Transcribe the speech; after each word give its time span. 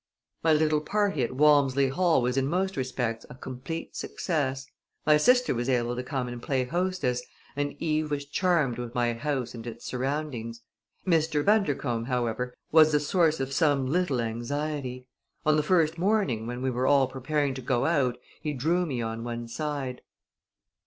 My 0.41 0.51
little 0.51 0.81
party 0.81 1.21
at 1.21 1.33
Walmsley 1.35 1.89
Hall 1.89 2.23
was 2.23 2.35
in 2.35 2.47
most 2.47 2.75
respects 2.75 3.23
a 3.29 3.35
complete 3.35 3.95
success. 3.95 4.65
My 5.05 5.15
sister 5.17 5.53
was 5.53 5.69
able 5.69 5.95
to 5.95 6.01
come 6.01 6.27
and 6.27 6.41
play 6.41 6.63
hostess, 6.65 7.21
and 7.55 7.73
Eve 7.79 8.09
was 8.09 8.25
charmed 8.25 8.79
with 8.79 8.95
my 8.95 9.13
house 9.13 9.53
and 9.53 9.67
its 9.67 9.85
surroundings. 9.85 10.61
Mr. 11.05 11.45
Bundercombe, 11.45 12.07
however, 12.07 12.55
was 12.71 12.91
a 12.95 12.99
source 12.99 13.39
of 13.39 13.53
some 13.53 13.85
little 13.85 14.19
anxiety. 14.21 15.05
On 15.45 15.55
the 15.55 15.61
first 15.61 15.99
morning, 15.99 16.47
when 16.47 16.63
we 16.63 16.71
were 16.71 16.87
all 16.87 17.05
preparing 17.05 17.53
to 17.53 17.61
go 17.61 17.85
out, 17.85 18.17
he 18.41 18.53
drew 18.53 18.87
me 18.87 19.03
on 19.03 19.23
one 19.23 19.47
side. 19.47 20.01